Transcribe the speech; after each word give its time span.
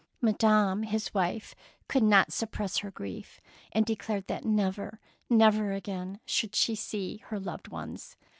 Madame 0.19 0.81
his 0.81 1.13
wife 1.13 1.53
could 1.87 2.01
not 2.01 2.33
suppress 2.33 2.79
her 2.79 2.89
grief, 2.89 3.39
and 3.71 3.85
de 3.85 3.95
clared 3.95 4.25
that 4.25 4.43
never, 4.43 4.99
never 5.29 5.73
again 5.73 6.19
should 6.25 6.55
she 6.55 6.73
see 6.73 7.17
her 7.27 7.39
loved 7.39 7.67
ones. 7.67 8.17